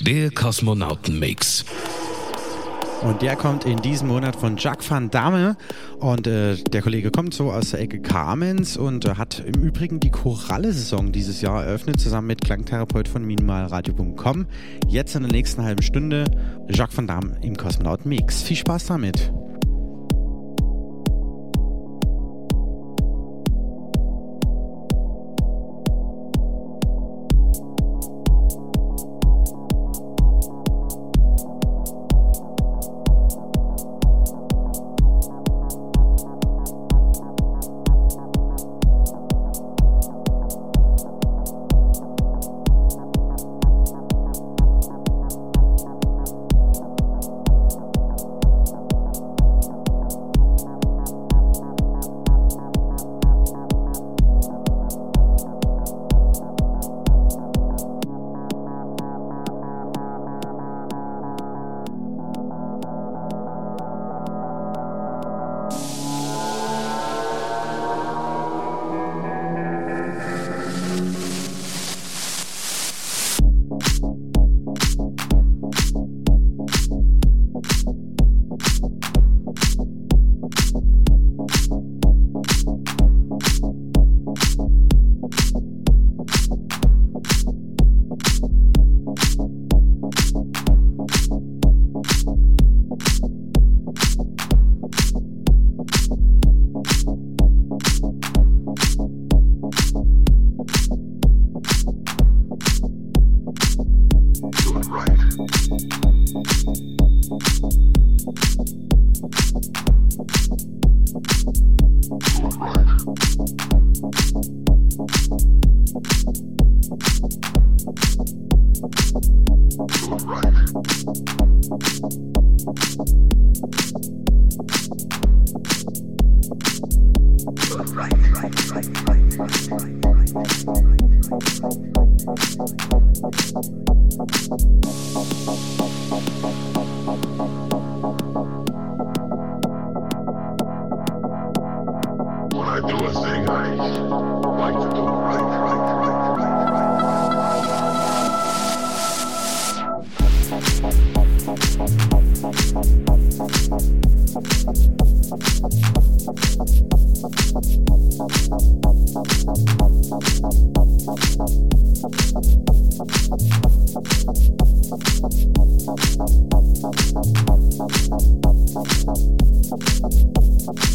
[0.00, 1.64] Der Kosmonauten-Mix.
[3.00, 5.56] Und der kommt in diesem Monat von Jacques van Damme.
[5.98, 9.98] Und äh, der Kollege kommt so aus der Ecke Kamenz und äh, hat im Übrigen
[9.98, 14.44] die Choralle-Saison dieses Jahr eröffnet, zusammen mit Klangtherapeut von minimalradio.com.
[14.86, 16.26] Jetzt in der nächsten halben Stunde
[16.68, 18.42] Jacques van Damme im Kosmonauten Mix.
[18.42, 19.32] Viel Spaß damit.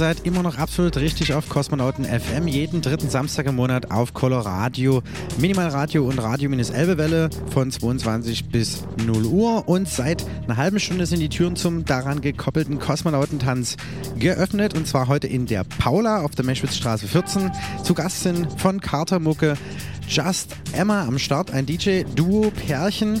[0.00, 5.02] Seid immer noch absolut richtig auf Kosmonauten FM, jeden dritten Samstag im Monat auf Coloradio,
[5.36, 9.68] Minimalradio und Radio-Elbewelle von 22 bis 0 Uhr.
[9.68, 13.76] Und seit einer halben Stunde sind die Türen zum daran gekoppelten Kosmonautentanz
[14.18, 14.74] geöffnet.
[14.74, 17.50] Und zwar heute in der Paula auf der Meschwitzstraße 14.
[17.84, 19.58] Zu Gast sind von Carter Mucke
[20.10, 23.20] Just Emma am Start, ein DJ-Duo, Pärchen.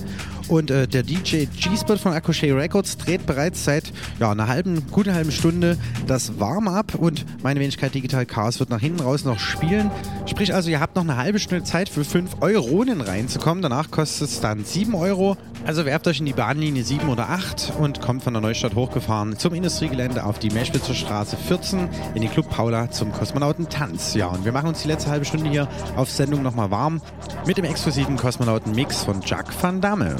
[0.50, 5.14] Und äh, der DJ G-Spot von Akoshe Records dreht bereits seit ja, einer halben, guten
[5.14, 5.78] halben Stunde
[6.08, 9.92] das Warm-up und meine Wenigkeit Digital Chaos wird nach hinten raus noch spielen.
[10.40, 13.60] Sprich also, ihr habt noch eine halbe Stunde Zeit für 5 Euronen reinzukommen.
[13.60, 15.36] Danach kostet es dann 7 Euro.
[15.66, 19.36] Also werft euch in die Bahnlinie 7 oder 8 und kommt von der Neustadt hochgefahren
[19.36, 24.14] zum Industriegelände auf die Meschwitzer Straße 14 in die Club Paula zum Kosmonautentanz.
[24.14, 27.02] Ja, und wir machen uns die letzte halbe Stunde hier auf Sendung nochmal warm
[27.46, 30.16] mit dem exklusiven Kosmonauten-Mix von Jacques van Damme.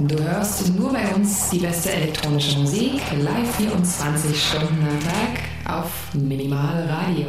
[0.00, 6.14] Du hörst nur bei uns die beste elektronische Musik, live 24 Stunden am Tag auf
[6.14, 7.26] Minimal Radio.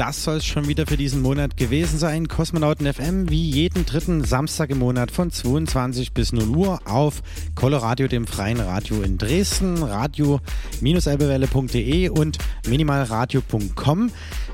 [0.00, 2.26] Das soll es schon wieder für diesen Monat gewesen sein.
[2.26, 7.22] Kosmonauten FM wie jeden dritten Samstag im Monat von 22 bis 0 Uhr auf
[7.54, 14.10] Coloradio, dem freien Radio in Dresden, radio-elbewelle.de und minimalradio.com.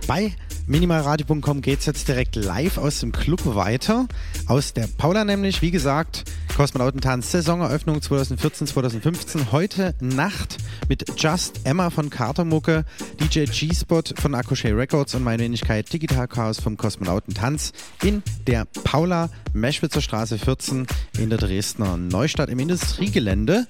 [0.09, 0.33] Bei
[0.67, 4.09] minimalradio.com geht es jetzt direkt live aus dem Club weiter.
[4.47, 6.25] Aus der Paula nämlich, wie gesagt,
[6.57, 9.53] Kosmonautentanz Saisoneröffnung 2014-2015.
[9.53, 10.57] Heute Nacht
[10.89, 12.85] mit Just Emma von Cartermucke,
[13.19, 17.73] DJ G-Spot von Akoshay Records und meine Wenigkeit Digital Chaos vom Kosmonautentanz
[18.03, 20.87] in der Paula Meschwitzer Straße 14
[21.19, 23.67] in der Dresdner Neustadt im Industriegelände.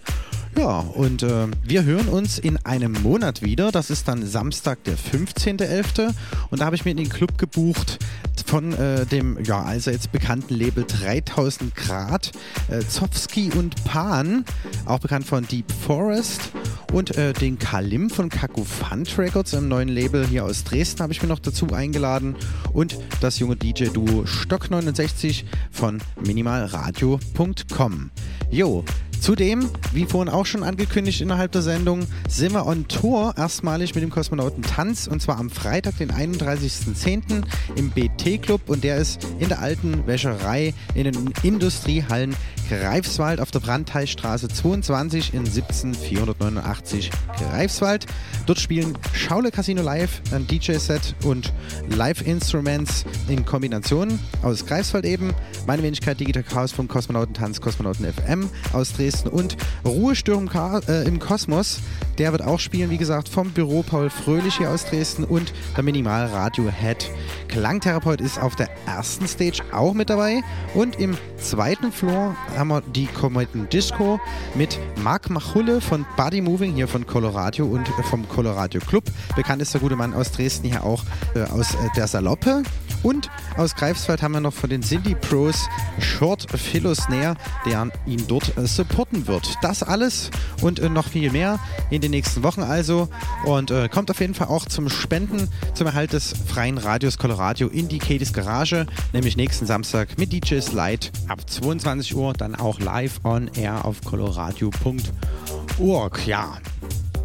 [0.58, 3.70] Ja, und äh, wir hören uns in einem Monat wieder.
[3.70, 6.14] Das ist dann Samstag, der 15.11.
[6.50, 7.98] Und da habe ich mir in den Club gebucht
[8.46, 12.32] von äh, dem, ja, also jetzt bekannten Label 3000 Grad,
[12.68, 14.44] äh, Zowski und Pan,
[14.86, 16.52] auch bekannt von Deep Forest.
[16.92, 21.22] Und äh, den Kalim von Kakufant Records, einem neuen Label hier aus Dresden, habe ich
[21.22, 22.36] mir noch dazu eingeladen.
[22.72, 28.10] Und das junge DJ-Duo Stock 69 von minimalradio.com.
[28.50, 28.84] Jo,
[29.20, 34.04] Zudem, wie vorhin auch schon angekündigt innerhalb der Sendung, sind wir on Tour erstmalig mit
[34.04, 37.42] dem Kosmonauten Tanz und zwar am Freitag, den 31.10.
[37.76, 42.36] im BT Club und der ist in der alten Wäscherei in den Industriehallen
[42.68, 48.06] Greifswald auf der Brandteilstraße 22 in 17489 Greifswald.
[48.46, 51.52] Dort spielen Schaule Casino Live, ein DJ-Set und
[51.88, 55.32] Live-Instruments in Kombination aus Greifswald eben.
[55.66, 60.50] Meine Wenigkeit Digital Chaos vom Kosmonauten Tanz, Kosmonauten FM aus Dresden und Ruhestörung
[60.88, 61.80] äh, im Kosmos.
[62.18, 65.84] Der wird auch spielen, wie gesagt, vom Büro Paul Fröhlich hier aus Dresden und der
[65.84, 67.10] Minimal Radio Head.
[67.48, 70.42] Klangtherapeut ist auf der ersten Stage auch mit dabei
[70.74, 74.20] und im zweiten Floor haben wir die Kometen Disco
[74.54, 79.04] mit Marc Machulle von Body Moving hier von Colorado und vom Colorado Club.
[79.34, 81.04] Bekannt ist der gute Mann aus Dresden hier auch
[81.34, 82.62] äh, aus äh, der Saloppe.
[83.02, 85.68] Und aus Greifswald haben wir noch von den Cindy Pros
[86.00, 89.56] Short Philosnare, der ihn dort äh, supporten wird.
[89.62, 90.30] Das alles
[90.60, 91.58] und äh, noch viel mehr
[91.90, 93.08] in den nächsten Wochen also.
[93.44, 97.68] Und äh, kommt auf jeden Fall auch zum Spenden zum Erhalt des freien Radios Colorado
[97.68, 102.78] in die Katie's Garage, nämlich nächsten Samstag mit DJs Light ab 22 Uhr, dann auch
[102.78, 106.26] live on air auf coloradio.org.
[106.26, 106.58] Ja,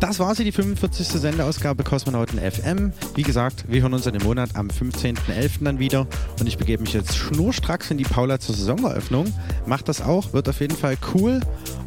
[0.01, 1.07] das war sie, die 45.
[1.07, 2.91] Sendeausgabe Kosmonauten FM.
[3.13, 5.63] Wie gesagt, wir hören uns in dem Monat am 15.11.
[5.63, 6.07] dann wieder
[6.39, 9.31] und ich begebe mich jetzt schnurstracks in die Paula zur Saisoneröffnung.
[9.67, 11.39] Macht das auch, wird auf jeden Fall cool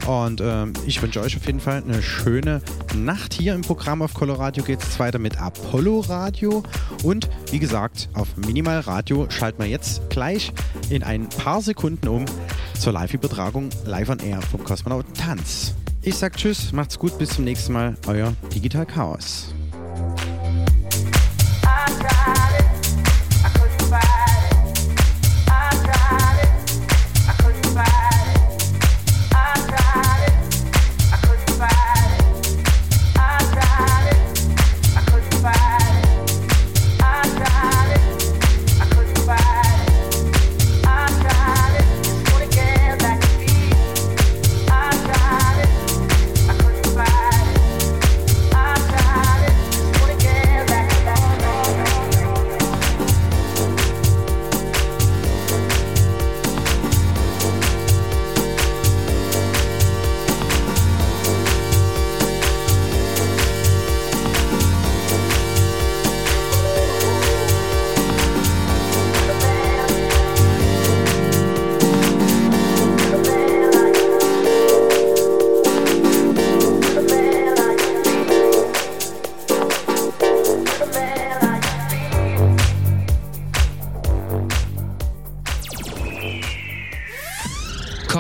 [0.07, 2.63] und ähm, ich wünsche euch auf jeden Fall eine schöne
[2.97, 3.35] Nacht.
[3.35, 6.63] Hier im Programm auf Coloradio geht es weiter mit Apollo Radio
[7.03, 10.53] und wie gesagt, auf Minimal Radio schalten wir jetzt gleich
[10.89, 12.27] in ein paar Sekunden um
[12.79, 15.75] zur Live-Übertragung live on air vom Kosmonauten Tanz.
[16.07, 19.55] Ich sag Tschüss, macht's gut, bis zum nächsten Mal, euer Digital Chaos.